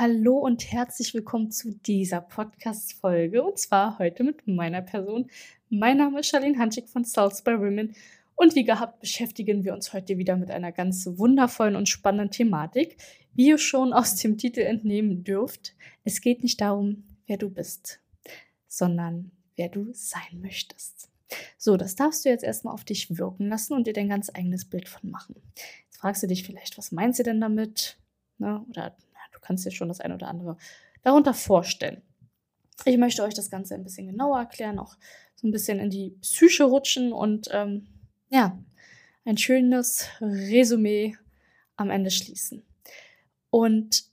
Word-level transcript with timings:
Hallo 0.00 0.38
und 0.38 0.70
herzlich 0.70 1.12
willkommen 1.12 1.50
zu 1.50 1.72
dieser 1.72 2.20
Podcast-Folge 2.20 3.42
und 3.42 3.58
zwar 3.58 3.98
heute 3.98 4.22
mit 4.22 4.46
meiner 4.46 4.80
Person. 4.80 5.28
Mein 5.70 5.96
Name 5.96 6.20
ist 6.20 6.28
Charlene 6.28 6.56
Hanschig 6.56 6.88
von 6.88 7.04
Souls 7.04 7.44
Women 7.44 7.96
und 8.36 8.54
wie 8.54 8.62
gehabt 8.62 9.00
beschäftigen 9.00 9.64
wir 9.64 9.74
uns 9.74 9.92
heute 9.92 10.16
wieder 10.16 10.36
mit 10.36 10.52
einer 10.52 10.70
ganz 10.70 11.04
wundervollen 11.04 11.74
und 11.74 11.88
spannenden 11.88 12.30
Thematik. 12.30 12.96
Wie 13.34 13.48
ihr 13.48 13.58
schon 13.58 13.92
aus 13.92 14.14
dem 14.14 14.38
Titel 14.38 14.60
entnehmen 14.60 15.24
dürft, 15.24 15.74
es 16.04 16.20
geht 16.20 16.44
nicht 16.44 16.60
darum, 16.60 17.02
wer 17.26 17.36
du 17.36 17.50
bist 17.50 18.00
sondern 18.68 19.32
wer 19.56 19.68
du 19.68 19.92
sein 19.94 20.40
möchtest. 20.40 21.10
So, 21.56 21.76
das 21.76 21.96
darfst 21.96 22.24
du 22.24 22.28
jetzt 22.28 22.44
erstmal 22.44 22.74
auf 22.74 22.84
dich 22.84 23.18
wirken 23.18 23.48
lassen 23.48 23.74
und 23.74 23.88
dir 23.88 23.94
dein 23.94 24.08
ganz 24.08 24.30
eigenes 24.32 24.64
Bild 24.64 24.88
von 24.88 25.10
machen. 25.10 25.34
Jetzt 25.86 25.96
fragst 25.96 26.22
du 26.22 26.28
dich 26.28 26.44
vielleicht, 26.44 26.78
was 26.78 26.92
meinst 26.92 27.18
du 27.18 27.24
denn 27.24 27.40
damit? 27.40 27.98
Ne? 28.38 28.64
Oder 28.68 28.96
du 29.38 29.46
kannst 29.46 29.64
dir 29.64 29.70
schon 29.70 29.88
das 29.88 30.00
eine 30.00 30.14
oder 30.14 30.28
andere 30.28 30.56
darunter 31.02 31.34
vorstellen. 31.34 32.02
Ich 32.84 32.98
möchte 32.98 33.22
euch 33.22 33.34
das 33.34 33.50
Ganze 33.50 33.74
ein 33.74 33.84
bisschen 33.84 34.06
genauer 34.06 34.38
erklären, 34.38 34.78
auch 34.78 34.96
so 35.34 35.46
ein 35.46 35.52
bisschen 35.52 35.78
in 35.78 35.90
die 35.90 36.10
Psyche 36.20 36.64
rutschen 36.64 37.12
und 37.12 37.48
ähm, 37.52 37.86
ja, 38.30 38.58
ein 39.24 39.36
schönes 39.36 40.06
Resümee 40.20 41.16
am 41.76 41.90
Ende 41.90 42.10
schließen. 42.10 42.64
Und 43.50 44.04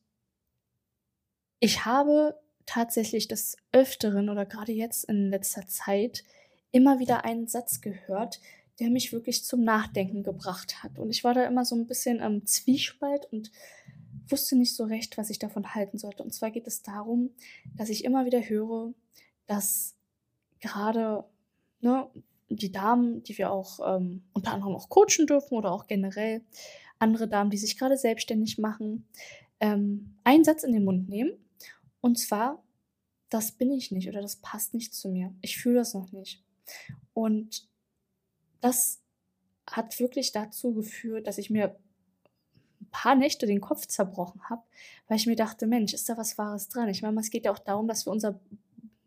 ich 1.59 1.85
habe 1.85 2.39
tatsächlich 2.65 3.27
des 3.27 3.57
Öfteren 3.71 4.29
oder 4.29 4.45
gerade 4.45 4.71
jetzt 4.71 5.05
in 5.05 5.29
letzter 5.29 5.67
Zeit 5.67 6.23
immer 6.71 6.99
wieder 6.99 7.25
einen 7.25 7.47
Satz 7.47 7.81
gehört, 7.81 8.39
der 8.79 8.89
mich 8.89 9.13
wirklich 9.13 9.45
zum 9.45 9.63
Nachdenken 9.63 10.23
gebracht 10.23 10.83
hat. 10.83 10.99
Und 10.99 11.09
ich 11.09 11.23
war 11.23 11.33
da 11.33 11.45
immer 11.45 11.63
so 11.63 11.75
ein 11.75 11.87
bisschen 11.87 12.21
am 12.21 12.45
Zwiespalt 12.45 13.25
und 13.31 13.51
wusste 14.29 14.55
nicht 14.55 14.75
so 14.75 14.85
recht, 14.85 15.17
was 15.17 15.29
ich 15.29 15.39
davon 15.39 15.75
halten 15.75 15.97
sollte. 15.97 16.23
Und 16.23 16.33
zwar 16.33 16.51
geht 16.51 16.67
es 16.67 16.81
darum, 16.81 17.31
dass 17.75 17.89
ich 17.89 18.03
immer 18.03 18.25
wieder 18.25 18.41
höre, 18.41 18.93
dass 19.47 19.95
gerade 20.59 21.23
ne, 21.81 22.07
die 22.49 22.71
Damen, 22.71 23.23
die 23.23 23.37
wir 23.37 23.51
auch 23.51 23.79
ähm, 23.97 24.23
unter 24.33 24.51
anderem 24.51 24.75
auch 24.75 24.89
coachen 24.89 25.27
dürfen 25.27 25.55
oder 25.55 25.71
auch 25.71 25.87
generell 25.87 26.41
andere 26.99 27.27
Damen, 27.27 27.49
die 27.49 27.57
sich 27.57 27.77
gerade 27.77 27.97
selbstständig 27.97 28.57
machen, 28.57 29.07
ähm, 29.59 30.15
einen 30.23 30.43
Satz 30.43 30.63
in 30.63 30.73
den 30.73 30.85
Mund 30.85 31.09
nehmen 31.09 31.33
und 32.05 32.19
zwar, 32.19 32.63
das 33.29 33.53
bin 33.53 33.71
ich 33.71 33.91
nicht 33.91 34.07
oder 34.07 34.21
das 34.21 34.35
passt 34.35 34.75
nicht 34.75 34.93
zu 34.93 35.09
mir. 35.09 35.33
Ich 35.41 35.57
fühle 35.57 35.77
das 35.77 35.95
noch 35.95 36.11
nicht. 36.11 36.43
Und 37.13 37.67
das 38.61 39.01
hat 39.67 39.99
wirklich 39.99 40.31
dazu 40.31 40.75
geführt, 40.75 41.25
dass 41.25 41.39
ich 41.39 41.49
mir 41.49 41.79
paar 42.95 43.15
Nächte 43.15 43.45
den 43.45 43.59
Kopf 43.59 43.87
zerbrochen 43.87 44.41
habe, 44.49 44.61
weil 45.07 45.17
ich 45.17 45.27
mir 45.27 45.35
dachte, 45.35 45.67
Mensch, 45.67 45.93
ist 45.93 46.07
da 46.07 46.17
was 46.17 46.37
Wahres 46.37 46.69
dran? 46.69 46.87
Ich 46.87 47.01
meine, 47.01 47.19
es 47.19 47.29
geht 47.29 47.45
ja 47.45 47.51
auch 47.51 47.59
darum, 47.59 47.87
dass 47.87 48.05
wir 48.05 48.11
unser 48.11 48.39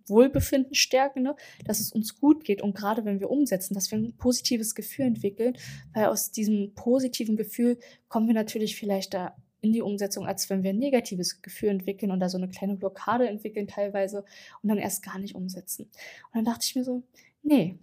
Wohlbefinden 0.06 0.74
stärken, 0.74 1.22
ne? 1.22 1.36
dass 1.64 1.80
es 1.80 1.92
uns 1.92 2.20
gut 2.20 2.44
geht 2.44 2.62
und 2.62 2.74
gerade 2.74 3.04
wenn 3.04 3.20
wir 3.20 3.30
umsetzen, 3.30 3.74
dass 3.74 3.90
wir 3.90 3.98
ein 3.98 4.14
positives 4.16 4.74
Gefühl 4.74 5.06
entwickeln, 5.06 5.56
weil 5.94 6.06
aus 6.06 6.30
diesem 6.30 6.74
positiven 6.74 7.36
Gefühl 7.36 7.78
kommen 8.08 8.26
wir 8.26 8.34
natürlich 8.34 8.76
vielleicht 8.76 9.14
da 9.14 9.34
in 9.60 9.72
die 9.72 9.82
Umsetzung, 9.82 10.26
als 10.26 10.48
wenn 10.50 10.62
wir 10.62 10.70
ein 10.70 10.78
negatives 10.78 11.42
Gefühl 11.42 11.70
entwickeln 11.70 12.12
und 12.12 12.20
da 12.20 12.28
so 12.28 12.38
eine 12.38 12.48
kleine 12.48 12.76
Blockade 12.76 13.28
entwickeln 13.28 13.66
teilweise 13.66 14.24
und 14.62 14.68
dann 14.68 14.78
erst 14.78 15.02
gar 15.02 15.18
nicht 15.18 15.34
umsetzen. 15.34 15.84
Und 15.84 16.34
dann 16.34 16.44
dachte 16.44 16.64
ich 16.64 16.76
mir 16.76 16.84
so, 16.84 17.02
nee, 17.42 17.78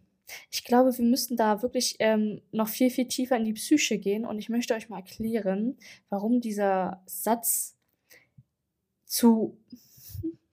ich 0.49 0.63
glaube, 0.63 0.97
wir 0.97 1.05
müssen 1.05 1.37
da 1.37 1.61
wirklich 1.61 1.95
ähm, 1.99 2.41
noch 2.51 2.67
viel, 2.67 2.89
viel 2.89 3.07
tiefer 3.07 3.37
in 3.37 3.45
die 3.45 3.53
Psyche 3.53 3.97
gehen 3.97 4.25
und 4.25 4.39
ich 4.39 4.49
möchte 4.49 4.73
euch 4.73 4.89
mal 4.89 4.97
erklären, 4.97 5.77
warum 6.09 6.41
dieser 6.41 7.03
Satz 7.05 7.75
zu 9.05 9.57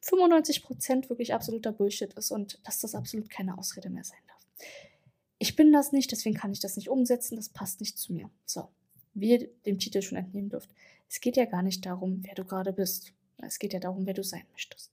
95 0.02 0.62
Prozent 0.62 1.08
wirklich 1.08 1.32
absoluter 1.32 1.72
Bullshit 1.72 2.12
ist 2.14 2.30
und 2.30 2.60
dass 2.64 2.80
das 2.80 2.94
absolut 2.94 3.30
keine 3.30 3.56
Ausrede 3.56 3.88
mehr 3.88 4.04
sein 4.04 4.18
darf. 4.28 4.68
Ich 5.38 5.56
bin 5.56 5.72
das 5.72 5.92
nicht, 5.92 6.12
deswegen 6.12 6.36
kann 6.36 6.52
ich 6.52 6.60
das 6.60 6.76
nicht 6.76 6.88
umsetzen, 6.88 7.36
das 7.36 7.48
passt 7.48 7.80
nicht 7.80 7.98
zu 7.98 8.12
mir. 8.12 8.30
So, 8.44 8.68
wie 9.14 9.30
ihr 9.30 9.48
dem 9.66 9.78
Titel 9.78 10.02
schon 10.02 10.18
entnehmen 10.18 10.50
dürft. 10.50 10.70
Es 11.08 11.20
geht 11.20 11.36
ja 11.36 11.44
gar 11.44 11.62
nicht 11.62 11.84
darum, 11.84 12.22
wer 12.22 12.34
du 12.34 12.44
gerade 12.44 12.72
bist. 12.72 13.12
Es 13.38 13.58
geht 13.58 13.72
ja 13.72 13.80
darum, 13.80 14.06
wer 14.06 14.14
du 14.14 14.22
sein 14.22 14.44
möchtest. 14.52 14.92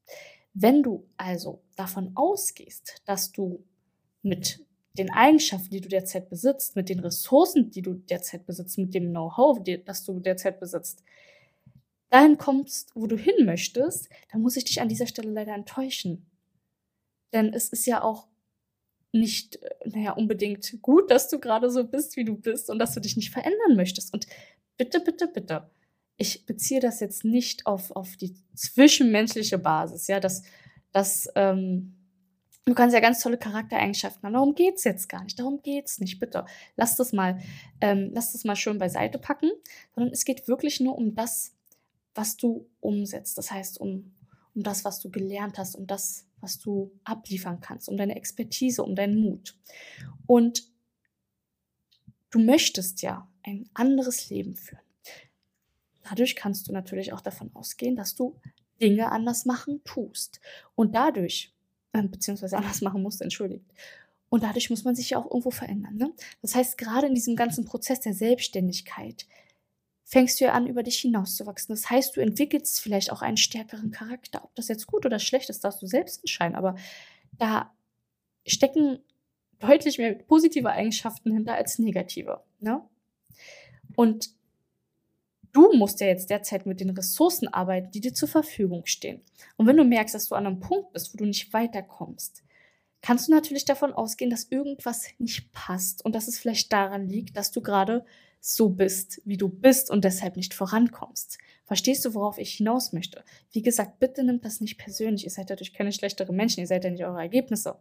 Wenn 0.53 0.81
du 0.81 1.07
also 1.17 1.61
davon 1.75 2.11
ausgehst, 2.15 3.01
dass 3.05 3.31
du 3.31 3.63
mit 4.23 4.65
den 4.97 5.11
Eigenschaften, 5.11 5.69
die 5.69 5.81
du 5.81 5.89
derzeit 5.89 6.29
besitzt, 6.29 6.75
mit 6.75 6.89
den 6.89 6.99
Ressourcen, 6.99 7.69
die 7.71 7.81
du 7.81 7.93
derzeit 7.93 8.45
besitzt, 8.45 8.77
mit 8.77 8.93
dem 8.93 9.09
Know-how, 9.09 9.59
das 9.85 10.03
du 10.03 10.19
derzeit 10.19 10.59
besitzt, 10.59 11.03
dahin 12.09 12.37
kommst, 12.37 12.95
wo 12.95 13.07
du 13.07 13.17
hin 13.17 13.45
möchtest, 13.45 14.09
dann 14.31 14.41
muss 14.41 14.57
ich 14.57 14.65
dich 14.65 14.81
an 14.81 14.89
dieser 14.89 15.07
Stelle 15.07 15.31
leider 15.31 15.53
enttäuschen. 15.53 16.25
Denn 17.33 17.53
es 17.53 17.69
ist 17.69 17.85
ja 17.85 18.03
auch 18.03 18.27
nicht, 19.11 19.61
äh, 19.61 19.69
naja, 19.85 20.11
unbedingt 20.13 20.81
gut, 20.81 21.11
dass 21.11 21.29
du 21.29 21.39
gerade 21.39 21.69
so 21.69 21.83
bist, 21.83 22.15
wie 22.15 22.25
du 22.25 22.35
bist 22.35 22.69
und 22.69 22.79
dass 22.79 22.93
du 22.93 22.99
dich 22.99 23.15
nicht 23.15 23.31
verändern 23.31 23.75
möchtest. 23.75 24.13
Und 24.13 24.27
bitte, 24.77 24.99
bitte, 24.99 25.27
bitte, 25.27 25.69
ich 26.17 26.45
beziehe 26.45 26.79
das 26.79 26.99
jetzt 26.99 27.23
nicht 27.23 27.65
auf, 27.65 27.91
auf 27.91 28.17
die 28.17 28.35
zwischenmenschliche 28.55 29.57
Basis, 29.57 30.07
ja, 30.07 30.19
dass, 30.19 30.43
dass 30.91 31.29
ähm, 31.35 31.95
du 32.65 32.73
kannst 32.73 32.93
ja 32.93 32.99
ganz 32.99 33.21
tolle 33.21 33.37
Charaktereigenschaften 33.37 34.23
haben. 34.23 34.33
Darum 34.33 34.55
geht 34.55 34.75
es 34.75 34.83
jetzt 34.83 35.09
gar 35.09 35.23
nicht. 35.23 35.39
Darum 35.39 35.61
geht 35.61 35.85
es 35.85 35.99
nicht. 35.99 36.19
Bitte, 36.19 36.45
lass 36.75 36.95
das 36.95 37.13
mal, 37.13 37.39
ähm, 37.81 38.11
lass 38.13 38.31
das 38.33 38.43
mal 38.43 38.55
schön 38.55 38.77
beiseite 38.77 39.17
packen, 39.17 39.51
sondern 39.95 40.13
es 40.13 40.25
geht 40.25 40.47
wirklich 40.47 40.79
nur 40.79 40.97
um 40.97 41.15
das, 41.15 41.55
was 42.13 42.37
du 42.37 42.67
umsetzt. 42.79 43.37
Das 43.37 43.51
heißt, 43.51 43.79
um, 43.79 44.13
um 44.55 44.63
das, 44.63 44.85
was 44.85 44.99
du 44.99 45.09
gelernt 45.09 45.57
hast, 45.57 45.75
um 45.75 45.87
das, 45.87 46.25
was 46.41 46.59
du 46.59 46.91
abliefern 47.03 47.59
kannst, 47.59 47.89
um 47.89 47.97
deine 47.97 48.15
Expertise, 48.15 48.83
um 48.83 48.95
deinen 48.95 49.19
Mut. 49.19 49.57
Und 50.25 50.69
du 52.29 52.39
möchtest 52.39 53.01
ja 53.01 53.27
ein 53.43 53.69
anderes 53.73 54.29
Leben 54.29 54.55
führen. 54.55 54.81
Dadurch 56.03 56.35
kannst 56.35 56.67
du 56.67 56.71
natürlich 56.71 57.13
auch 57.13 57.21
davon 57.21 57.51
ausgehen, 57.53 57.95
dass 57.95 58.15
du 58.15 58.35
Dinge 58.81 59.11
anders 59.11 59.45
machen 59.45 59.83
tust. 59.83 60.39
Und 60.75 60.95
dadurch, 60.95 61.53
äh, 61.93 62.03
beziehungsweise 62.03 62.57
anders 62.57 62.81
machen 62.81 63.01
musst, 63.01 63.21
entschuldigt. 63.21 63.65
Und 64.29 64.43
dadurch 64.43 64.69
muss 64.69 64.83
man 64.83 64.95
sich 64.95 65.11
ja 65.11 65.17
auch 65.17 65.25
irgendwo 65.25 65.51
verändern. 65.51 65.95
Ne? 65.95 66.13
Das 66.41 66.53
heißt, 66.55 66.77
gerade 66.77 67.07
in 67.07 67.15
diesem 67.15 67.35
ganzen 67.35 67.65
Prozess 67.65 67.99
der 67.99 68.13
Selbstständigkeit 68.13 69.25
fängst 70.05 70.39
du 70.39 70.45
ja 70.45 70.53
an, 70.53 70.67
über 70.67 70.83
dich 70.83 70.99
hinauszuwachsen. 70.99 71.73
Das 71.73 71.89
heißt, 71.89 72.15
du 72.15 72.21
entwickelst 72.21 72.81
vielleicht 72.81 73.11
auch 73.11 73.21
einen 73.21 73.37
stärkeren 73.37 73.91
Charakter. 73.91 74.43
Ob 74.43 74.55
das 74.55 74.67
jetzt 74.67 74.87
gut 74.87 75.05
oder 75.05 75.19
schlecht 75.19 75.49
ist, 75.49 75.63
darfst 75.63 75.81
du 75.81 75.87
selbst 75.87 76.21
entscheiden. 76.21 76.55
Aber 76.55 76.75
da 77.37 77.71
stecken 78.45 78.99
deutlich 79.59 79.97
mehr 79.97 80.13
positive 80.13 80.69
Eigenschaften 80.69 81.31
hinter 81.31 81.55
als 81.55 81.79
negative. 81.79 82.43
Ne? 82.59 82.81
Und 83.95 84.31
Du 85.51 85.73
musst 85.73 85.99
ja 85.99 86.07
jetzt 86.07 86.29
derzeit 86.29 86.65
mit 86.65 86.79
den 86.79 86.91
Ressourcen 86.91 87.47
arbeiten, 87.47 87.91
die 87.91 88.01
dir 88.01 88.13
zur 88.13 88.27
Verfügung 88.27 88.85
stehen. 88.85 89.21
Und 89.57 89.67
wenn 89.67 89.77
du 89.77 89.83
merkst, 89.83 90.13
dass 90.13 90.29
du 90.29 90.35
an 90.35 90.45
einem 90.45 90.59
Punkt 90.59 90.93
bist, 90.93 91.13
wo 91.13 91.17
du 91.17 91.25
nicht 91.25 91.51
weiterkommst, 91.53 92.43
kannst 93.01 93.27
du 93.27 93.31
natürlich 93.31 93.65
davon 93.65 93.93
ausgehen, 93.93 94.29
dass 94.29 94.51
irgendwas 94.51 95.07
nicht 95.17 95.51
passt 95.51 96.05
und 96.05 96.13
dass 96.13 96.27
es 96.27 96.37
vielleicht 96.37 96.71
daran 96.71 97.07
liegt, 97.07 97.35
dass 97.37 97.51
du 97.51 97.61
gerade 97.61 98.05
so 98.41 98.69
bist, 98.69 99.21
wie 99.25 99.37
du 99.37 99.49
bist 99.49 99.91
und 99.91 100.05
deshalb 100.05 100.37
nicht 100.37 100.53
vorankommst. 100.53 101.37
Verstehst 101.65 102.05
du, 102.05 102.13
worauf 102.13 102.37
ich 102.37 102.53
hinaus 102.53 102.93
möchte? 102.93 103.23
Wie 103.51 103.61
gesagt, 103.61 103.99
bitte 103.99 104.23
nimmt 104.23 104.45
das 104.45 104.61
nicht 104.61 104.77
persönlich. 104.77 105.25
Ihr 105.25 105.31
seid 105.31 105.49
dadurch 105.49 105.73
keine 105.73 105.91
schlechteren 105.91 106.35
Menschen, 106.35 106.61
ihr 106.61 106.67
seid 106.67 106.83
ja 106.83 106.89
nicht 106.89 107.03
eure 107.03 107.19
Ergebnisse. 107.19 107.75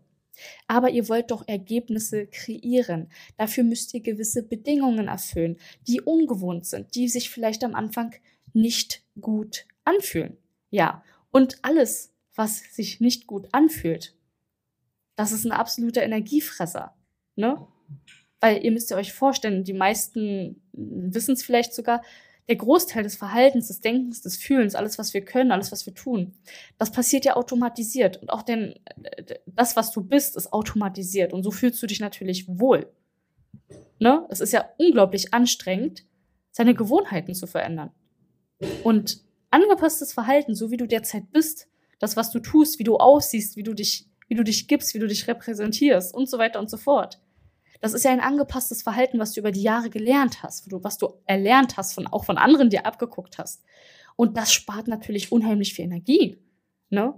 Aber 0.66 0.90
ihr 0.90 1.08
wollt 1.08 1.30
doch 1.30 1.46
Ergebnisse 1.46 2.26
kreieren. 2.26 3.10
Dafür 3.36 3.64
müsst 3.64 3.94
ihr 3.94 4.00
gewisse 4.00 4.42
Bedingungen 4.42 5.08
erfüllen, 5.08 5.56
die 5.86 6.00
ungewohnt 6.00 6.66
sind, 6.66 6.94
die 6.94 7.08
sich 7.08 7.30
vielleicht 7.30 7.64
am 7.64 7.74
Anfang 7.74 8.14
nicht 8.52 9.02
gut 9.20 9.66
anfühlen. 9.84 10.36
Ja, 10.70 11.02
und 11.30 11.58
alles, 11.62 12.12
was 12.34 12.58
sich 12.74 13.00
nicht 13.00 13.26
gut 13.26 13.48
anfühlt, 13.52 14.14
das 15.16 15.32
ist 15.32 15.44
ein 15.44 15.52
absoluter 15.52 16.02
Energiefresser. 16.02 16.96
Ne? 17.36 17.66
Weil 18.40 18.64
ihr 18.64 18.70
müsst 18.70 18.90
ihr 18.90 18.96
euch 18.96 19.12
vorstellen, 19.12 19.64
die 19.64 19.72
meisten 19.72 20.62
wissen 20.72 21.32
es 21.32 21.42
vielleicht 21.42 21.74
sogar, 21.74 22.02
der 22.48 22.56
Großteil 22.56 23.02
des 23.02 23.16
Verhaltens, 23.16 23.68
des 23.68 23.80
Denkens, 23.80 24.22
des 24.22 24.36
Fühlens, 24.36 24.74
alles, 24.74 24.98
was 24.98 25.12
wir 25.12 25.24
können, 25.24 25.52
alles, 25.52 25.70
was 25.70 25.84
wir 25.84 25.94
tun, 25.94 26.34
das 26.78 26.90
passiert 26.90 27.26
ja 27.26 27.36
automatisiert. 27.36 28.16
Und 28.16 28.30
auch 28.30 28.42
denn, 28.42 28.74
das, 29.46 29.76
was 29.76 29.92
du 29.92 30.02
bist, 30.02 30.34
ist 30.36 30.52
automatisiert. 30.52 31.32
Und 31.34 31.42
so 31.42 31.50
fühlst 31.50 31.82
du 31.82 31.86
dich 31.86 32.00
natürlich 32.00 32.46
wohl. 32.48 32.90
Ne? 33.98 34.26
Es 34.30 34.40
ist 34.40 34.52
ja 34.52 34.68
unglaublich 34.78 35.34
anstrengend, 35.34 36.04
seine 36.50 36.74
Gewohnheiten 36.74 37.34
zu 37.34 37.46
verändern. 37.46 37.90
Und 38.82 39.22
angepasstes 39.50 40.14
Verhalten, 40.14 40.54
so 40.54 40.70
wie 40.70 40.78
du 40.78 40.86
derzeit 40.86 41.30
bist, 41.30 41.68
das, 41.98 42.16
was 42.16 42.30
du 42.30 42.40
tust, 42.40 42.78
wie 42.78 42.84
du 42.84 42.96
aussiehst, 42.96 43.56
wie 43.56 43.62
du 43.62 43.74
dich, 43.74 44.08
wie 44.26 44.34
du 44.34 44.42
dich 44.42 44.68
gibst, 44.68 44.94
wie 44.94 44.98
du 44.98 45.06
dich 45.06 45.28
repräsentierst 45.28 46.14
und 46.14 46.30
so 46.30 46.38
weiter 46.38 46.60
und 46.60 46.70
so 46.70 46.78
fort. 46.78 47.20
Das 47.80 47.94
ist 47.94 48.04
ja 48.04 48.10
ein 48.10 48.20
angepasstes 48.20 48.82
Verhalten, 48.82 49.18
was 49.18 49.32
du 49.32 49.40
über 49.40 49.52
die 49.52 49.62
Jahre 49.62 49.90
gelernt 49.90 50.42
hast, 50.42 50.70
was 50.70 50.98
du 50.98 51.14
erlernt 51.26 51.76
hast, 51.76 51.94
von, 51.94 52.06
auch 52.06 52.24
von 52.24 52.38
anderen 52.38 52.70
dir 52.70 52.86
abgeguckt 52.86 53.38
hast. 53.38 53.62
Und 54.16 54.36
das 54.36 54.52
spart 54.52 54.88
natürlich 54.88 55.30
unheimlich 55.30 55.74
viel 55.74 55.84
Energie. 55.84 56.38
Ne? 56.90 57.14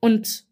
Und 0.00 0.46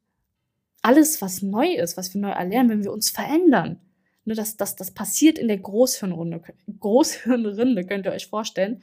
alles, 0.80 1.20
was 1.20 1.42
neu 1.42 1.74
ist, 1.74 1.96
was 1.96 2.14
wir 2.14 2.20
neu 2.20 2.30
erlernen, 2.30 2.70
wenn 2.70 2.84
wir 2.84 2.92
uns 2.92 3.10
verändern, 3.10 3.80
ne, 4.24 4.34
das, 4.34 4.56
das, 4.56 4.74
das 4.74 4.90
passiert 4.90 5.38
in 5.38 5.48
der 5.48 5.58
Großhirnrunde. 5.58 6.42
Großhirnrinde, 6.80 7.86
könnt 7.86 8.06
ihr 8.06 8.12
euch 8.12 8.26
vorstellen. 8.26 8.82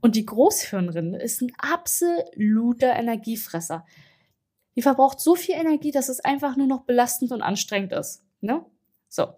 Und 0.00 0.16
die 0.16 0.26
Großhirnrinde 0.26 1.18
ist 1.18 1.42
ein 1.42 1.52
absoluter 1.58 2.94
Energiefresser. 2.94 3.86
Die 4.76 4.82
verbraucht 4.82 5.20
so 5.20 5.34
viel 5.34 5.54
Energie, 5.54 5.90
dass 5.90 6.08
es 6.08 6.20
einfach 6.20 6.56
nur 6.56 6.66
noch 6.66 6.82
belastend 6.84 7.32
und 7.32 7.42
anstrengend 7.42 7.92
ist. 7.92 8.24
Ne? 8.40 8.64
So. 9.08 9.34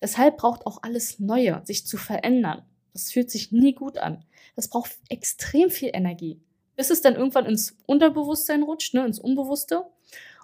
Deshalb 0.00 0.36
braucht 0.36 0.66
auch 0.66 0.82
alles 0.82 1.18
Neue, 1.18 1.62
sich 1.64 1.86
zu 1.86 1.96
verändern. 1.96 2.62
Das 2.92 3.12
fühlt 3.12 3.30
sich 3.30 3.52
nie 3.52 3.74
gut 3.74 3.98
an. 3.98 4.24
Das 4.56 4.68
braucht 4.68 4.98
extrem 5.08 5.70
viel 5.70 5.90
Energie, 5.92 6.40
bis 6.76 6.90
es 6.90 7.00
dann 7.00 7.16
irgendwann 7.16 7.46
ins 7.46 7.76
Unterbewusstsein 7.86 8.62
rutscht, 8.62 8.94
ne, 8.94 9.04
ins 9.06 9.18
Unbewusste 9.18 9.84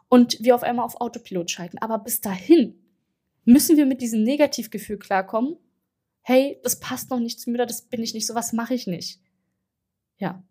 und 0.08 0.38
wir 0.40 0.54
auf 0.54 0.62
einmal 0.62 0.84
auf 0.84 1.00
Autopilot 1.00 1.50
schalten. 1.50 1.78
Aber 1.78 1.98
bis 1.98 2.20
dahin 2.20 2.80
müssen 3.44 3.76
wir 3.76 3.86
mit 3.86 4.00
diesem 4.00 4.22
Negativgefühl 4.22 4.98
klarkommen. 4.98 5.56
Hey, 6.22 6.58
das 6.62 6.80
passt 6.80 7.10
noch 7.10 7.20
nicht 7.20 7.40
zu 7.40 7.50
mir, 7.50 7.66
das 7.66 7.82
bin 7.82 8.02
ich 8.02 8.14
nicht, 8.14 8.26
sowas 8.26 8.52
mache 8.52 8.74
ich 8.74 8.86
nicht. 8.86 9.20
Ja. 10.18 10.42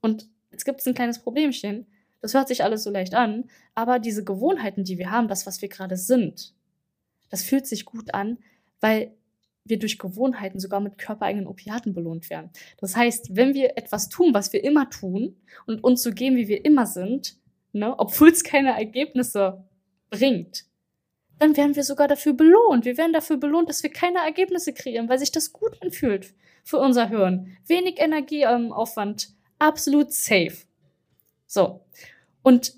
Und 0.00 0.28
jetzt 0.50 0.64
gibt 0.64 0.80
es 0.80 0.86
ein 0.86 0.94
kleines 0.94 1.18
Problemchen. 1.18 1.86
Das 2.20 2.34
hört 2.34 2.48
sich 2.48 2.62
alles 2.62 2.82
so 2.82 2.90
leicht 2.90 3.14
an, 3.14 3.50
aber 3.74 3.98
diese 3.98 4.24
Gewohnheiten, 4.24 4.84
die 4.84 4.98
wir 4.98 5.10
haben, 5.10 5.28
das, 5.28 5.46
was 5.46 5.62
wir 5.62 5.68
gerade 5.68 5.96
sind, 5.96 6.54
das 7.30 7.42
fühlt 7.42 7.66
sich 7.66 7.84
gut 7.84 8.12
an, 8.12 8.38
weil 8.80 9.14
wir 9.64 9.78
durch 9.78 9.98
Gewohnheiten 9.98 10.58
sogar 10.58 10.80
mit 10.80 10.98
körpereigenen 10.98 11.46
Opiaten 11.46 11.94
belohnt 11.94 12.28
werden. 12.28 12.50
Das 12.78 12.96
heißt, 12.96 13.36
wenn 13.36 13.54
wir 13.54 13.78
etwas 13.78 14.08
tun, 14.08 14.34
was 14.34 14.52
wir 14.52 14.64
immer 14.64 14.90
tun 14.90 15.36
und 15.66 15.82
uns 15.84 16.02
so 16.02 16.10
gehen, 16.10 16.36
wie 16.36 16.48
wir 16.48 16.64
immer 16.64 16.86
sind, 16.86 17.36
ne, 17.72 17.98
obwohl 17.98 18.30
es 18.30 18.42
keine 18.42 18.70
Ergebnisse 18.76 19.64
bringt, 20.10 20.64
dann 21.38 21.56
werden 21.56 21.76
wir 21.76 21.84
sogar 21.84 22.08
dafür 22.08 22.34
belohnt. 22.34 22.84
Wir 22.84 22.98
werden 22.98 23.12
dafür 23.12 23.38
belohnt, 23.38 23.68
dass 23.68 23.82
wir 23.82 23.90
keine 23.90 24.18
Ergebnisse 24.18 24.74
kreieren, 24.74 25.08
weil 25.08 25.18
sich 25.18 25.32
das 25.32 25.52
gut 25.52 25.80
anfühlt 25.82 26.34
für 26.64 26.78
unser 26.78 27.08
Hirn. 27.08 27.56
Wenig 27.66 27.98
Energieaufwand, 27.98 29.30
absolut 29.58 30.12
safe. 30.12 30.58
So. 31.46 31.80
Und 32.42 32.74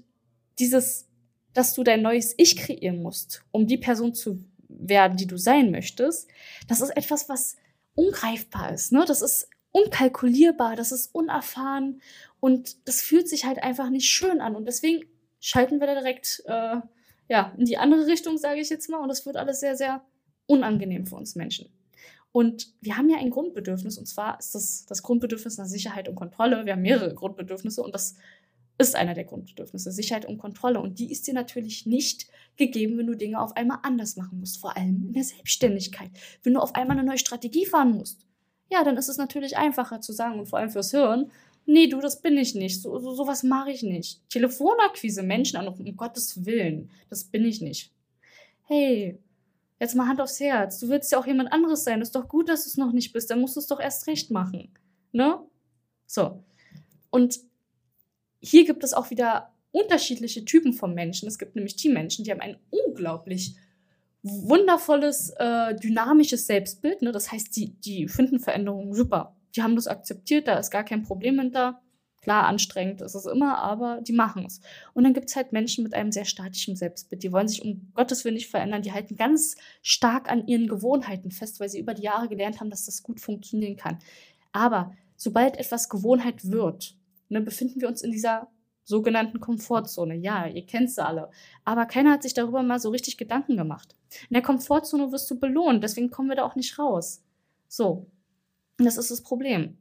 dieses 0.58 1.08
dass 1.54 1.75
du 1.75 1.82
dein 1.82 2.02
neues 2.02 2.34
Ich 2.37 2.56
kreieren 2.56 3.02
musst, 3.02 3.43
um 3.50 3.66
die 3.66 3.78
Person 3.78 4.14
zu 4.14 4.44
werden, 4.69 5.16
die 5.16 5.26
du 5.26 5.37
sein 5.37 5.70
möchtest, 5.70 6.28
das 6.69 6.81
ist 6.81 6.96
etwas, 6.96 7.28
was 7.28 7.56
ungreifbar 7.94 8.72
ist. 8.72 8.93
Ne? 8.93 9.04
Das 9.06 9.22
ist 9.22 9.49
unkalkulierbar, 9.70 10.76
das 10.76 10.93
ist 10.93 11.14
unerfahren 11.14 12.00
und 12.40 12.88
das 12.88 13.02
fühlt 13.02 13.28
sich 13.28 13.44
halt 13.44 13.62
einfach 13.62 13.90
nicht 13.90 14.08
schön 14.08 14.40
an. 14.40 14.56
Und 14.56 14.66
deswegen 14.66 15.04
schalten 15.40 15.81
wir 15.81 15.87
da 15.87 15.94
direkt 15.94 16.43
äh, 16.46 16.76
ja, 17.28 17.54
in 17.56 17.64
die 17.64 17.78
andere 17.78 18.06
Richtung, 18.06 18.38
sage 18.38 18.60
ich 18.60 18.70
jetzt 18.70 18.88
mal. 18.88 18.99
Und 18.99 19.08
das 19.08 19.25
wird 19.26 19.37
alles 19.37 19.60
sehr, 19.60 19.76
sehr 19.76 20.02
unangenehm 20.46 21.06
für 21.06 21.16
uns 21.16 21.34
Menschen. 21.34 21.69
Und 22.32 22.72
wir 22.81 22.96
haben 22.96 23.10
ja 23.10 23.19
ein 23.19 23.31
Grundbedürfnis, 23.31 23.99
und 23.99 24.06
zwar 24.06 24.38
ist 24.38 24.54
das 24.54 24.87
das 24.87 25.02
Grundbedürfnis 25.02 25.58
nach 25.58 25.66
Sicherheit 25.66 26.08
und 26.08 26.14
Kontrolle. 26.14 26.64
Wir 26.64 26.72
haben 26.72 26.82
mehrere 26.82 27.14
Grundbedürfnisse 27.14 27.82
und 27.82 27.94
das 27.94 28.16
ist 28.88 28.96
einer 28.96 29.14
der 29.14 29.25
Grundbedürfnisse, 29.25 29.93
Sicherheit 29.93 30.26
und 30.26 30.38
Kontrolle. 30.38 30.81
Und 30.81 30.99
die 30.99 31.11
ist 31.11 31.26
dir 31.26 31.34
natürlich 31.34 31.87
nicht 31.87 32.26
gegeben, 32.56 32.99
wenn 32.99 33.06
du 33.06 33.14
Dinge 33.14 33.40
auf 33.40 33.56
einmal 33.56 33.79
anders 33.82 34.17
machen 34.17 34.40
musst, 34.40 34.58
vor 34.58 34.76
allem 34.76 35.06
in 35.06 35.12
der 35.12 35.25
Selbstständigkeit. 35.25 36.11
Wenn 36.43 36.55
du 36.55 36.61
auf 36.61 36.75
einmal 36.75 36.99
eine 36.99 37.06
neue 37.06 37.19
Strategie 37.19 37.67
fahren 37.67 37.93
musst, 37.93 38.26
ja, 38.70 38.84
dann 38.84 38.96
ist 38.96 39.08
es 39.08 39.19
natürlich 39.19 39.56
einfacher 39.56 40.00
zu 40.00 40.12
sagen 40.12 40.38
und 40.38 40.46
vor 40.46 40.58
allem 40.58 40.70
fürs 40.70 40.90
Hirn, 40.90 41.31
nee, 41.67 41.87
du, 41.87 42.00
das 42.00 42.23
bin 42.23 42.37
ich 42.37 42.55
nicht, 42.55 42.81
so, 42.81 42.99
so 42.99 43.14
sowas 43.14 43.43
mache 43.43 43.70
ich 43.70 43.82
nicht. 43.82 44.20
Telefonakquise, 44.31 45.23
Menschen 45.23 45.58
an, 45.58 45.69
um 45.69 45.96
Gottes 45.96 46.44
Willen, 46.44 46.90
das 47.08 47.25
bin 47.25 47.44
ich 47.44 47.61
nicht. 47.61 47.93
Hey, 48.64 49.19
jetzt 49.78 49.94
mal 49.94 50.08
Hand 50.08 50.20
aufs 50.20 50.40
Herz, 50.40 50.78
du 50.78 50.88
willst 50.88 51.12
ja 51.12 51.19
auch 51.19 51.26
jemand 51.26 51.52
anderes 51.52 51.85
sein, 51.85 52.00
ist 52.00 52.14
doch 52.14 52.28
gut, 52.28 52.49
dass 52.49 52.64
du 52.64 52.70
es 52.70 52.76
noch 52.76 52.93
nicht 52.93 53.12
bist, 53.12 53.31
dann 53.31 53.40
musst 53.40 53.56
du 53.56 53.61
es 53.61 53.67
doch 53.67 53.81
erst 53.81 54.06
recht 54.06 54.31
machen, 54.31 54.73
ne? 55.12 55.38
So. 56.06 56.43
Und 57.11 57.40
hier 58.43 58.65
gibt 58.65 58.85
es 58.85 58.93
auch 58.93 59.11
wieder 59.11 59.53
unterschiedliche 59.71 60.44
Typen 60.44 60.73
von 60.73 60.94
Menschen. 60.94 61.29
Es 61.29 61.39
gibt 61.39 61.56
nämlich 61.56 61.77
die 61.77 61.89
Menschen, 61.89 62.25
die 62.25 62.31
haben 62.31 62.41
ein 62.41 62.56
unglaublich 62.71 63.56
wundervolles, 64.23 65.31
äh, 65.39 65.75
dynamisches 65.77 66.47
Selbstbild. 66.47 67.03
Ne? 67.03 67.12
Das 67.12 67.33
heißt, 67.33 67.56
die, 67.56 67.71
die 67.81 68.09
finden 68.09 68.39
Veränderungen 68.39 68.94
super. 68.94 69.35
Die 69.56 69.62
haben 69.62 69.77
das 69.77 69.87
akzeptiert, 69.89 70.49
da 70.49 70.59
ist 70.59 70.71
gar 70.71 70.85
kein 70.85 71.03
Problem 71.03 71.39
hinter. 71.39 71.81
Klar, 72.23 72.47
anstrengend 72.47 73.00
ist 73.00 73.17
es 73.17 73.27
immer, 73.27 73.59
aber 73.59 74.00
die 74.00 74.12
machen 74.12 74.45
es. 74.47 74.61
Und 74.95 75.03
dann 75.03 75.12
gibt 75.12 75.29
es 75.29 75.35
halt 75.35 75.53
Menschen 75.53 75.83
mit 75.83 75.93
einem 75.93 76.12
sehr 76.12 76.25
statischen 76.25 76.77
Selbstbild. 76.77 77.25
Die 77.25 77.33
wollen 77.33 77.49
sich 77.49 77.65
um 77.65 77.91
Gottes 77.95 78.25
Willen 78.25 78.37
nicht 78.37 78.49
verändern. 78.49 78.83
Die 78.83 78.93
halten 78.93 79.17
ganz 79.17 79.56
stark 79.83 80.31
an 80.31 80.47
ihren 80.47 80.69
Gewohnheiten 80.69 81.33
fest, 81.33 81.59
weil 81.59 81.69
sie 81.69 81.81
über 81.81 81.95
die 81.95 82.03
Jahre 82.03 82.29
gelernt 82.29 82.61
haben, 82.61 82.71
dass 82.71 82.87
das 82.87 83.03
gut 83.03 83.21
funktionieren 83.21 83.77
kann. 83.77 83.99
Aber 84.53 84.95
sobald 85.17 85.56
etwas 85.56 85.88
Gewohnheit 85.88 86.49
wird, 86.49 86.95
ne, 87.32 87.40
befinden 87.40 87.81
wir 87.81 87.88
uns 87.88 88.02
in 88.02 88.12
dieser 88.12 88.49
sogenannten 88.84 89.40
Komfortzone. 89.40 90.17
Ja, 90.17 90.46
ihr 90.46 90.67
kennt 90.67 90.90
sie 90.90 91.05
alle. 91.05 91.31
Aber 91.64 91.87
keiner 91.87 92.12
hat 92.12 92.23
sich 92.23 92.34
darüber 92.34 92.62
mal 92.62 92.81
so 92.81 92.90
richtig 92.90 93.17
Gedanken 93.17 93.56
gemacht. 93.56 93.96
In 94.29 94.34
der 94.34 94.43
Komfortzone 94.43 95.12
wirst 95.12 95.31
du 95.31 95.38
belohnt, 95.38 95.82
deswegen 95.84 96.11
kommen 96.11 96.29
wir 96.29 96.37
da 96.37 96.44
auch 96.44 96.56
nicht 96.56 96.79
raus. 96.79 97.23
So. 97.69 98.06
Das 98.79 98.96
ist 98.96 99.11
das 99.11 99.23
Problem. 99.23 99.79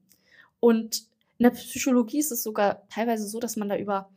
Und 0.60 1.04
in 1.38 1.44
der 1.44 1.52
Psychologie 1.52 2.20
ist 2.20 2.32
es 2.32 2.44
sogar 2.44 2.88
teilweise 2.90 3.28
so, 3.28 3.40
dass 3.40 3.56
man 3.56 3.70
da 3.70 3.78
über 3.78 4.12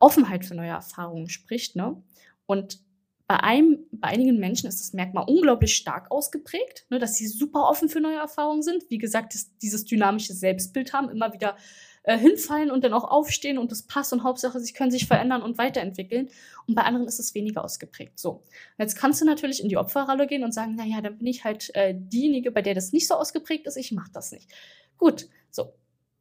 Offenheit 0.00 0.44
für 0.44 0.54
neue 0.54 0.70
Erfahrungen 0.70 1.28
spricht. 1.28 1.76
Ne? 1.76 2.02
Und 2.46 2.80
bei, 3.26 3.36
einem, 3.36 3.86
bei 3.92 4.08
einigen 4.08 4.38
Menschen 4.38 4.68
ist 4.68 4.80
das 4.80 4.92
Merkmal 4.92 5.24
unglaublich 5.28 5.74
stark 5.74 6.10
ausgeprägt, 6.10 6.86
ne, 6.90 6.98
dass 6.98 7.16
sie 7.16 7.26
super 7.26 7.68
offen 7.68 7.88
für 7.88 8.00
neue 8.00 8.18
Erfahrungen 8.18 8.62
sind. 8.62 8.84
Wie 8.90 8.98
gesagt, 8.98 9.34
dieses 9.62 9.84
dynamische 9.84 10.34
Selbstbild 10.34 10.92
haben, 10.92 11.08
immer 11.08 11.32
wieder 11.32 11.56
äh, 12.04 12.18
hinfallen 12.18 12.70
und 12.70 12.84
dann 12.84 12.92
auch 12.92 13.04
aufstehen 13.04 13.58
und 13.58 13.70
das 13.70 13.82
passt 13.82 14.12
und 14.12 14.22
Hauptsache, 14.22 14.60
sie 14.60 14.72
können 14.72 14.90
sich 14.90 15.06
verändern 15.06 15.42
und 15.42 15.58
weiterentwickeln. 15.58 16.30
Und 16.66 16.74
bei 16.74 16.82
anderen 16.82 17.06
ist 17.06 17.18
es 17.18 17.34
weniger 17.34 17.64
ausgeprägt. 17.64 18.18
So. 18.18 18.42
Jetzt 18.78 18.96
kannst 18.96 19.20
du 19.20 19.24
natürlich 19.24 19.62
in 19.62 19.68
die 19.68 19.76
Opferrolle 19.76 20.26
gehen 20.26 20.44
und 20.44 20.52
sagen, 20.52 20.76
naja, 20.76 21.00
dann 21.00 21.18
bin 21.18 21.26
ich 21.26 21.44
halt 21.44 21.74
äh, 21.74 21.94
diejenige, 21.96 22.50
bei 22.50 22.62
der 22.62 22.74
das 22.74 22.92
nicht 22.92 23.08
so 23.08 23.14
ausgeprägt 23.14 23.66
ist, 23.66 23.76
ich 23.76 23.92
mache 23.92 24.12
das 24.12 24.32
nicht. 24.32 24.50
Gut, 24.98 25.28
so. 25.50 25.74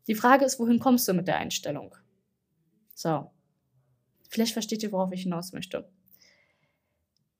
Die 0.08 0.16
Frage 0.16 0.44
ist, 0.46 0.60
wohin 0.60 0.80
kommst 0.80 1.08
du 1.08 1.14
mit 1.14 1.28
der 1.28 1.38
Einstellung? 1.38 1.96
So. 2.96 3.30
Vielleicht 4.30 4.54
versteht 4.54 4.84
ihr, 4.84 4.92
worauf 4.92 5.12
ich 5.12 5.24
hinaus 5.24 5.54
möchte 5.54 5.88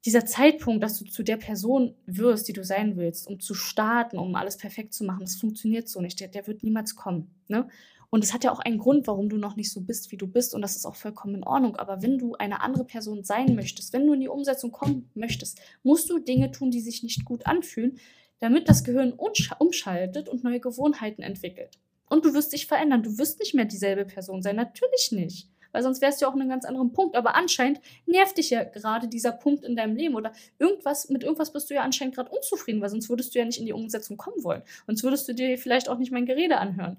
dieser 0.06 0.26
Zeitpunkt, 0.26 0.84
dass 0.84 1.00
du 1.00 1.06
zu 1.06 1.24
der 1.24 1.38
Person 1.38 1.96
wirst, 2.06 2.48
die 2.48 2.54
du 2.54 2.64
sein 2.64 2.98
willst, 2.98 3.28
um 3.28 3.40
zu 3.40 3.54
starten, 3.54 4.18
um 4.18 4.36
alles 4.36 4.58
perfekt 4.58 4.94
zu 4.94 5.06
machen, 5.06 5.22
das 5.22 5.36
funktioniert 5.36 5.88
so 5.88 6.02
nicht. 6.02 6.20
Der, 6.20 6.28
der 6.28 6.46
wird 6.46 6.64
niemals 6.64 6.96
kommen. 6.96 7.34
Ne? 7.48 7.70
Und 8.14 8.24
es 8.24 8.32
hat 8.32 8.44
ja 8.44 8.52
auch 8.52 8.60
einen 8.60 8.78
Grund, 8.78 9.08
warum 9.08 9.28
du 9.28 9.38
noch 9.38 9.56
nicht 9.56 9.72
so 9.72 9.82
bist, 9.82 10.12
wie 10.12 10.18
du 10.18 10.28
bist. 10.28 10.54
Und 10.54 10.62
das 10.62 10.76
ist 10.76 10.86
auch 10.86 10.94
vollkommen 10.94 11.34
in 11.34 11.44
Ordnung. 11.44 11.78
Aber 11.78 12.04
wenn 12.04 12.20
du 12.20 12.36
eine 12.36 12.62
andere 12.62 12.86
Person 12.86 13.24
sein 13.24 13.56
möchtest, 13.56 13.92
wenn 13.92 14.06
du 14.06 14.14
in 14.14 14.20
die 14.20 14.28
Umsetzung 14.28 14.72
kommen 14.72 15.10
möchtest, 15.16 15.60
musst 15.82 16.12
du 16.12 16.20
Dinge 16.20 16.52
tun, 16.52 16.70
die 16.70 16.82
sich 16.82 17.02
nicht 17.02 17.26
gut 17.26 17.48
anfühlen, 17.48 17.98
damit 18.40 18.70
das 18.70 18.84
Gehirn 18.84 19.14
umschaltet 19.14 20.30
und 20.30 20.44
neue 20.44 20.60
Gewohnheiten 20.60 21.24
entwickelt. 21.24 21.80
Und 22.08 22.24
du 22.24 22.36
wirst 22.36 22.54
dich 22.54 22.68
verändern. 22.68 23.02
Du 23.02 23.18
wirst 23.18 23.40
nicht 23.40 23.56
mehr 23.56 23.66
dieselbe 23.66 24.06
Person 24.06 24.44
sein. 24.44 24.58
Natürlich 24.58 25.12
nicht. 25.12 25.50
Weil 25.72 25.82
sonst 25.82 26.00
wärst 26.04 26.22
du 26.22 26.26
ja 26.26 26.30
auch 26.30 26.36
in 26.36 26.42
einem 26.42 26.52
ganz 26.52 26.66
anderen 26.66 26.94
Punkt. 26.94 27.16
Aber 27.16 27.36
anscheinend 27.36 27.82
nervt 28.06 28.38
dich 28.38 28.52
ja 28.52 28.64
gerade 28.64 29.08
dieser 29.08 29.32
Punkt 29.32 29.66
in 29.66 29.76
deinem 29.76 29.96
Leben. 29.96 30.14
Oder 30.14 30.34
irgendwas, 30.60 31.10
mit 31.10 31.24
irgendwas 31.24 31.52
bist 31.52 31.72
du 31.72 31.74
ja 31.74 31.82
anscheinend 31.82 32.14
gerade 32.14 32.30
unzufrieden, 32.30 32.80
weil 32.80 32.90
sonst 32.90 33.10
würdest 33.10 33.34
du 33.34 33.40
ja 33.40 33.46
nicht 33.46 33.58
in 33.58 33.66
die 33.66 33.74
Umsetzung 33.74 34.18
kommen 34.18 34.44
wollen. 34.44 34.62
Sonst 34.86 35.02
würdest 35.02 35.28
du 35.28 35.34
dir 35.34 35.58
vielleicht 35.58 35.90
auch 35.90 35.98
nicht 35.98 36.12
mein 36.12 36.28
Gerede 36.28 36.60
anhören. 36.60 36.98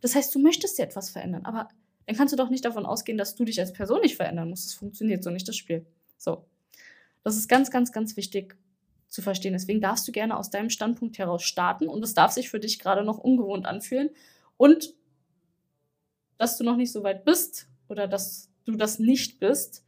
Das 0.00 0.14
heißt, 0.14 0.34
du 0.34 0.38
möchtest 0.38 0.78
dir 0.78 0.84
etwas 0.84 1.10
verändern, 1.10 1.44
aber 1.44 1.68
dann 2.06 2.16
kannst 2.16 2.32
du 2.32 2.36
doch 2.36 2.50
nicht 2.50 2.64
davon 2.64 2.86
ausgehen, 2.86 3.18
dass 3.18 3.34
du 3.34 3.44
dich 3.44 3.60
als 3.60 3.72
Person 3.72 4.00
nicht 4.00 4.16
verändern 4.16 4.48
musst. 4.48 4.66
Das 4.66 4.74
funktioniert 4.74 5.22
so 5.22 5.30
nicht, 5.30 5.46
das 5.46 5.56
Spiel. 5.56 5.84
So. 6.16 6.46
Das 7.22 7.36
ist 7.36 7.48
ganz, 7.48 7.70
ganz, 7.70 7.92
ganz 7.92 8.16
wichtig 8.16 8.56
zu 9.08 9.22
verstehen. 9.22 9.52
Deswegen 9.52 9.80
darfst 9.80 10.08
du 10.08 10.12
gerne 10.12 10.36
aus 10.36 10.50
deinem 10.50 10.70
Standpunkt 10.70 11.18
heraus 11.18 11.42
starten 11.42 11.88
und 11.88 12.02
es 12.02 12.14
darf 12.14 12.32
sich 12.32 12.48
für 12.48 12.60
dich 12.60 12.78
gerade 12.78 13.04
noch 13.04 13.18
ungewohnt 13.18 13.66
anfühlen. 13.66 14.10
Und 14.56 14.94
dass 16.38 16.56
du 16.56 16.64
noch 16.64 16.76
nicht 16.76 16.92
so 16.92 17.02
weit 17.02 17.24
bist 17.24 17.68
oder 17.88 18.06
dass 18.06 18.50
du 18.64 18.76
das 18.76 18.98
nicht 18.98 19.38
bist, 19.38 19.84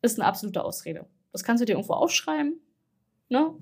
ist 0.00 0.18
eine 0.18 0.26
absolute 0.26 0.64
Ausrede. 0.64 1.06
Das 1.32 1.44
kannst 1.44 1.60
du 1.60 1.66
dir 1.66 1.72
irgendwo 1.72 1.94
aufschreiben, 1.94 2.60
ne? 3.28 3.54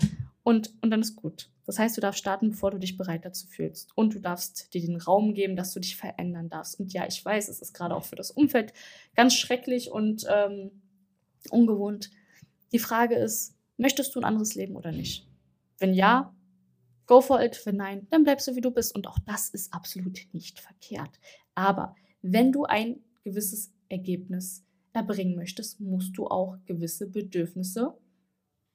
Und, 0.43 0.73
und 0.81 0.91
dann 0.91 1.01
ist 1.01 1.17
gut. 1.17 1.51
Das 1.67 1.79
heißt, 1.81 1.97
du 1.97 2.01
darfst 2.01 2.21
starten, 2.21 2.51
bevor 2.51 2.71
du 2.71 2.79
dich 2.79 2.97
bereit 2.97 3.25
dazu 3.25 3.49
fühlst. 3.49 3.91
Und 3.97 4.15
du 4.15 4.21
darfst 4.21 4.73
dir 4.73 4.81
den 4.81 5.01
Raum 5.01 5.35
geben, 5.35 5.57
dass 5.57 5.73
du 5.73 5.81
dich 5.81 5.97
verändern 5.97 6.49
darfst. 6.49 6.79
Und 6.79 6.93
ja, 6.93 7.07
ich 7.07 7.23
weiß, 7.23 7.49
es 7.49 7.61
ist 7.61 7.75
gerade 7.75 7.95
auch 7.95 8.05
für 8.05 8.17
das 8.17 8.31
Umfeld 8.31 8.73
ganz 9.17 9.35
schrecklich 9.35 9.91
und 9.91 10.25
ähm, 10.33 10.71
ungewohnt. 11.51 12.11
Die 12.73 12.79
Frage 12.79 13.17
ist, 13.17 13.57
möchtest 13.77 14.15
du 14.15 14.21
ein 14.21 14.25
anderes 14.25 14.55
Leben 14.55 14.77
oder 14.77 14.93
nicht? 14.93 15.27
Wenn 15.79 15.93
ja, 15.93 16.35
go 17.07 17.21
for 17.21 17.43
it. 17.43 17.61
Wenn 17.65 17.77
nein, 17.77 18.07
dann 18.11 18.23
bleibst 18.23 18.47
du, 18.47 18.55
wie 18.55 18.61
du 18.61 18.71
bist. 18.71 18.95
Und 18.95 19.09
auch 19.09 19.19
das 19.27 19.49
ist 19.49 19.75
absolut 19.75 20.21
nicht 20.33 20.61
verkehrt. 20.61 21.19
Aber 21.55 21.97
wenn 22.23 22.53
du 22.53 22.65
ein 22.65 23.01
gewisses 23.25 23.73
Ergebnis 23.89 24.65
erbringen 24.93 25.37
möchtest, 25.37 25.81
musst 25.81 26.17
du 26.17 26.27
auch 26.27 26.57
gewisse 26.65 27.09
Bedürfnisse 27.09 27.95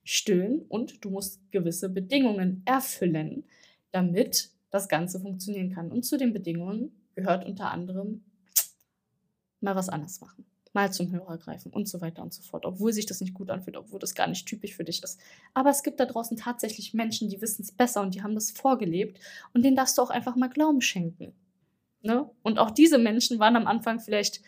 stillen 0.04 0.62
und 0.68 1.04
du 1.04 1.10
musst 1.10 1.40
gewisse 1.52 1.90
Bedingungen 1.90 2.64
erfüllen, 2.66 3.44
damit 3.92 4.50
das 4.70 4.88
Ganze 4.88 5.20
funktionieren 5.20 5.74
kann. 5.74 5.92
Und 5.92 6.04
zu 6.04 6.18
den 6.18 6.34
Bedingungen 6.34 6.92
gehört 7.16 7.46
unter 7.46 7.72
anderem 7.72 8.24
mal 9.60 9.76
was 9.76 9.90
anderes 9.90 10.22
machen, 10.22 10.46
mal 10.74 10.92
zum 10.92 11.12
Hörer 11.12 11.38
greifen 11.38 11.72
und 11.72 11.88
so 11.88 12.02
weiter 12.02 12.24
und 12.24 12.34
so 12.34 12.42
fort, 12.42 12.66
obwohl 12.66 12.94
sich 12.94 13.06
das 13.06 13.22
nicht 13.22 13.34
gut 13.34 13.50
anfühlt, 13.50 13.78
obwohl 13.78 14.00
das 14.00 14.16
gar 14.16 14.28
nicht 14.28 14.48
typisch 14.48 14.76
für 14.76 14.84
dich 14.84 15.04
ist. 15.04 15.20
Aber 15.54 15.70
es 15.70 15.84
gibt 15.84 16.00
da 16.00 16.06
draußen 16.06 16.38
tatsächlich 16.38 16.94
Menschen, 16.94 17.30
die 17.30 17.42
wissen 17.42 17.62
es 17.62 17.72
besser 17.72 18.02
und 18.02 18.16
die 18.16 18.24
haben 18.24 18.34
das 18.34 18.52
vorgelebt 18.52 19.20
und 19.54 19.64
denen 19.64 19.76
darfst 19.76 19.98
du 19.98 20.02
auch 20.02 20.10
einfach 20.10 20.36
mal 20.36 20.50
Glauben 20.50 20.82
schenken. 20.82 21.34
Ne? 22.02 22.28
Und 22.42 22.58
auch 22.58 22.72
diese 22.72 22.98
Menschen 22.98 23.38
waren 23.38 23.56
am 23.56 23.68
Anfang 23.68 24.00
vielleicht 24.00 24.42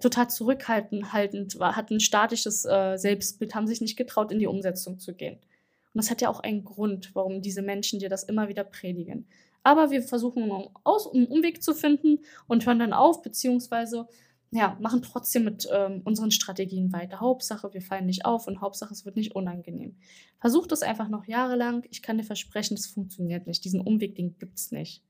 total 0.00 0.28
zurückhaltend, 0.30 1.12
haltend, 1.12 1.58
war, 1.58 1.76
hatten 1.76 1.94
ein 1.94 2.00
statisches 2.00 2.64
äh, 2.64 2.96
Selbstbild, 2.96 3.54
haben 3.54 3.66
sich 3.66 3.80
nicht 3.80 3.96
getraut, 3.96 4.32
in 4.32 4.38
die 4.38 4.46
Umsetzung 4.46 4.98
zu 4.98 5.14
gehen. 5.14 5.36
Und 5.36 6.02
das 6.02 6.10
hat 6.10 6.20
ja 6.20 6.28
auch 6.28 6.40
einen 6.40 6.64
Grund, 6.64 7.14
warum 7.14 7.40
diese 7.40 7.62
Menschen 7.62 7.98
dir 7.98 8.08
das 8.08 8.22
immer 8.22 8.48
wieder 8.48 8.64
predigen. 8.64 9.26
Aber 9.62 9.90
wir 9.90 10.02
versuchen 10.02 10.44
einen, 10.44 10.68
Aus 10.84 11.12
einen 11.12 11.26
Umweg 11.26 11.62
zu 11.62 11.74
finden 11.74 12.20
und 12.46 12.66
hören 12.66 12.78
dann 12.78 12.92
auf, 12.92 13.22
beziehungsweise 13.22 14.06
ja, 14.52 14.76
machen 14.80 15.02
trotzdem 15.02 15.44
mit 15.44 15.68
ähm, 15.72 16.02
unseren 16.04 16.30
Strategien 16.30 16.92
weiter. 16.92 17.20
Hauptsache, 17.20 17.72
wir 17.74 17.82
fallen 17.82 18.06
nicht 18.06 18.24
auf 18.24 18.46
und 18.46 18.60
Hauptsache, 18.60 18.92
es 18.92 19.04
wird 19.04 19.16
nicht 19.16 19.34
unangenehm. 19.34 19.96
Versuch 20.38 20.66
das 20.66 20.82
einfach 20.82 21.08
noch 21.08 21.26
jahrelang. 21.26 21.84
Ich 21.90 22.02
kann 22.02 22.16
dir 22.16 22.24
versprechen, 22.24 22.76
das 22.76 22.86
funktioniert 22.86 23.46
nicht. 23.46 23.64
Diesen 23.64 23.80
Umweg, 23.80 24.14
den 24.14 24.38
gibt 24.38 24.58
es 24.58 24.70
nicht. 24.70 25.02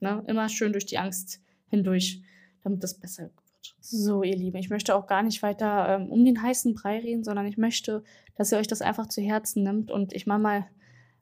Ne? 0.00 0.22
Immer 0.26 0.48
schön 0.48 0.72
durch 0.72 0.86
die 0.86 0.98
Angst 0.98 1.40
hindurch, 1.68 2.22
damit 2.62 2.82
das 2.82 2.98
besser 2.98 3.30
so, 3.80 4.22
ihr 4.22 4.36
Lieben, 4.36 4.56
ich 4.58 4.70
möchte 4.70 4.94
auch 4.94 5.06
gar 5.06 5.22
nicht 5.22 5.42
weiter 5.42 5.88
ähm, 5.88 6.08
um 6.10 6.24
den 6.24 6.42
heißen 6.42 6.74
Brei 6.74 6.98
reden, 6.98 7.24
sondern 7.24 7.46
ich 7.46 7.56
möchte, 7.56 8.02
dass 8.36 8.52
ihr 8.52 8.58
euch 8.58 8.68
das 8.68 8.82
einfach 8.82 9.08
zu 9.08 9.20
Herzen 9.20 9.62
nimmt. 9.62 9.90
Und 9.90 10.12
ich 10.12 10.26
mache 10.26 10.38
mal, 10.38 10.66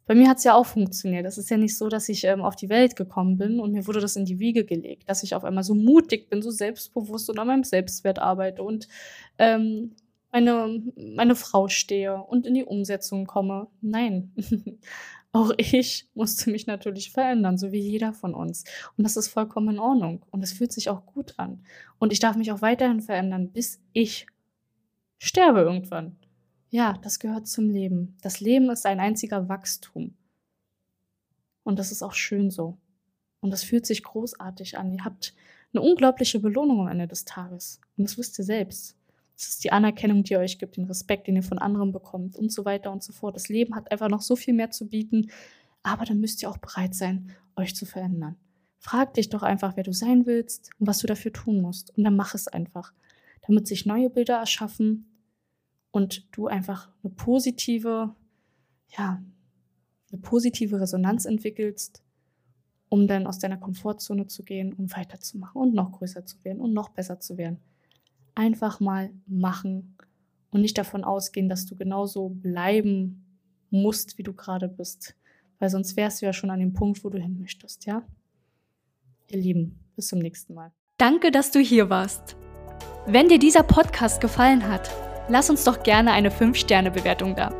bei 0.06 0.14
mir 0.14 0.28
hat 0.28 0.38
es 0.38 0.44
ja 0.44 0.54
auch 0.54 0.66
funktioniert. 0.66 1.24
Es 1.24 1.38
ist 1.38 1.50
ja 1.50 1.56
nicht 1.56 1.76
so, 1.76 1.88
dass 1.88 2.08
ich 2.08 2.24
ähm, 2.24 2.42
auf 2.42 2.56
die 2.56 2.68
Welt 2.68 2.96
gekommen 2.96 3.38
bin 3.38 3.60
und 3.60 3.72
mir 3.72 3.86
wurde 3.86 4.00
das 4.00 4.16
in 4.16 4.26
die 4.26 4.38
Wiege 4.38 4.64
gelegt, 4.64 5.08
dass 5.08 5.22
ich 5.22 5.34
auf 5.34 5.44
einmal 5.44 5.64
so 5.64 5.74
mutig 5.74 6.28
bin, 6.28 6.42
so 6.42 6.50
selbstbewusst 6.50 7.30
und 7.30 7.38
an 7.38 7.46
meinem 7.46 7.64
Selbstwert 7.64 8.18
arbeite 8.18 8.62
und 8.62 8.88
ähm, 9.38 9.96
meine, 10.30 10.82
meine 10.96 11.36
Frau 11.36 11.68
stehe 11.68 12.16
und 12.16 12.46
in 12.46 12.54
die 12.54 12.64
Umsetzung 12.64 13.26
komme. 13.26 13.68
Nein. 13.80 14.32
Auch 15.34 15.50
ich 15.58 16.06
musste 16.14 16.48
mich 16.48 16.68
natürlich 16.68 17.10
verändern, 17.10 17.58
so 17.58 17.72
wie 17.72 17.80
jeder 17.80 18.12
von 18.12 18.34
uns. 18.34 18.62
Und 18.96 19.02
das 19.02 19.16
ist 19.16 19.26
vollkommen 19.26 19.74
in 19.74 19.80
Ordnung. 19.80 20.24
Und 20.30 20.44
es 20.44 20.52
fühlt 20.52 20.72
sich 20.72 20.88
auch 20.90 21.04
gut 21.06 21.34
an. 21.38 21.64
Und 21.98 22.12
ich 22.12 22.20
darf 22.20 22.36
mich 22.36 22.52
auch 22.52 22.62
weiterhin 22.62 23.00
verändern, 23.00 23.50
bis 23.50 23.80
ich 23.92 24.28
sterbe 25.18 25.62
irgendwann. 25.62 26.16
Ja, 26.70 27.00
das 27.02 27.18
gehört 27.18 27.48
zum 27.48 27.68
Leben. 27.68 28.16
Das 28.22 28.38
Leben 28.38 28.70
ist 28.70 28.86
ein 28.86 29.00
einziger 29.00 29.48
Wachstum. 29.48 30.14
Und 31.64 31.80
das 31.80 31.90
ist 31.90 32.04
auch 32.04 32.12
schön 32.12 32.52
so. 32.52 32.78
Und 33.40 33.50
das 33.50 33.64
fühlt 33.64 33.86
sich 33.86 34.04
großartig 34.04 34.78
an. 34.78 34.92
Ihr 34.92 35.04
habt 35.04 35.34
eine 35.72 35.82
unglaubliche 35.82 36.38
Belohnung 36.38 36.82
am 36.82 36.88
Ende 36.88 37.08
des 37.08 37.24
Tages. 37.24 37.80
Und 37.96 38.04
das 38.04 38.16
wisst 38.16 38.38
ihr 38.38 38.44
selbst. 38.44 38.96
Es 39.36 39.48
ist 39.48 39.64
die 39.64 39.72
Anerkennung, 39.72 40.22
die 40.22 40.34
ihr 40.34 40.38
euch 40.38 40.58
gibt, 40.58 40.76
den 40.76 40.84
Respekt, 40.84 41.26
den 41.26 41.36
ihr 41.36 41.42
von 41.42 41.58
anderen 41.58 41.92
bekommt 41.92 42.36
und 42.36 42.52
so 42.52 42.64
weiter 42.64 42.92
und 42.92 43.02
so 43.02 43.12
fort. 43.12 43.34
Das 43.34 43.48
Leben 43.48 43.74
hat 43.74 43.90
einfach 43.90 44.08
noch 44.08 44.22
so 44.22 44.36
viel 44.36 44.54
mehr 44.54 44.70
zu 44.70 44.88
bieten, 44.88 45.30
aber 45.82 46.04
dann 46.04 46.20
müsst 46.20 46.42
ihr 46.42 46.50
auch 46.50 46.58
bereit 46.58 46.94
sein, 46.94 47.32
euch 47.56 47.74
zu 47.74 47.84
verändern. 47.84 48.36
Frag 48.78 49.14
dich 49.14 49.30
doch 49.30 49.42
einfach, 49.42 49.76
wer 49.76 49.82
du 49.82 49.92
sein 49.92 50.26
willst 50.26 50.70
und 50.78 50.86
was 50.86 50.98
du 50.98 51.06
dafür 51.06 51.32
tun 51.32 51.60
musst. 51.60 51.96
Und 51.96 52.04
dann 52.04 52.16
mach 52.16 52.34
es 52.34 52.48
einfach, 52.48 52.92
damit 53.46 53.66
sich 53.66 53.86
neue 53.86 54.10
Bilder 54.10 54.36
erschaffen 54.36 55.06
und 55.90 56.28
du 56.36 56.46
einfach 56.46 56.90
eine 57.02 57.12
positive, 57.14 58.14
ja, 58.96 59.22
eine 60.12 60.20
positive 60.20 60.80
Resonanz 60.80 61.24
entwickelst, 61.24 62.02
um 62.88 63.08
dann 63.08 63.26
aus 63.26 63.38
deiner 63.38 63.56
Komfortzone 63.56 64.28
zu 64.28 64.44
gehen, 64.44 64.72
um 64.74 64.92
weiterzumachen 64.92 65.60
und 65.60 65.74
noch 65.74 65.92
größer 65.92 66.24
zu 66.24 66.44
werden 66.44 66.60
und 66.60 66.72
noch 66.72 66.90
besser 66.90 67.18
zu 67.18 67.36
werden 67.36 67.58
einfach 68.34 68.80
mal 68.80 69.10
machen 69.26 69.96
und 70.50 70.60
nicht 70.60 70.78
davon 70.78 71.04
ausgehen, 71.04 71.48
dass 71.48 71.66
du 71.66 71.76
genauso 71.76 72.28
bleiben 72.28 73.24
musst, 73.70 74.18
wie 74.18 74.22
du 74.22 74.32
gerade 74.32 74.68
bist. 74.68 75.14
Weil 75.58 75.70
sonst 75.70 75.96
wärst 75.96 76.22
du 76.22 76.26
ja 76.26 76.32
schon 76.32 76.50
an 76.50 76.60
dem 76.60 76.72
Punkt, 76.72 77.04
wo 77.04 77.10
du 77.10 77.18
hin 77.18 77.38
möchtest, 77.40 77.86
ja? 77.86 78.02
Ihr 79.30 79.38
Lieben, 79.38 79.78
bis 79.96 80.08
zum 80.08 80.18
nächsten 80.18 80.54
Mal. 80.54 80.72
Danke, 80.98 81.30
dass 81.30 81.50
du 81.50 81.58
hier 81.58 81.90
warst. 81.90 82.36
Wenn 83.06 83.28
dir 83.28 83.38
dieser 83.38 83.62
Podcast 83.62 84.20
gefallen 84.20 84.68
hat, 84.68 84.90
lass 85.28 85.50
uns 85.50 85.64
doch 85.64 85.82
gerne 85.82 86.12
eine 86.12 86.30
5-Sterne-Bewertung 86.30 87.34
da. 87.34 87.52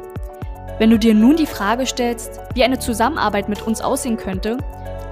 Wenn 0.78 0.90
du 0.90 0.98
dir 0.98 1.14
nun 1.14 1.36
die 1.36 1.46
Frage 1.46 1.86
stellst, 1.86 2.40
wie 2.54 2.64
eine 2.64 2.78
Zusammenarbeit 2.78 3.48
mit 3.48 3.62
uns 3.62 3.80
aussehen 3.80 4.16
könnte, 4.16 4.58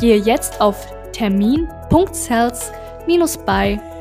gehe 0.01 0.17
jetzt 0.17 0.61
auf 0.61 0.87
termin.cells-by 1.13 3.92